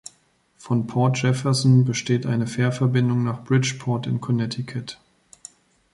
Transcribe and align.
Von 0.57 0.87
Port 0.87 1.21
Jefferson 1.21 1.85
besteht 1.85 2.25
eine 2.25 2.47
Fährverbindung 2.47 3.23
nach 3.23 3.43
Bridgeport 3.43 4.07
in 4.07 4.19
Connecticut. 4.19 4.99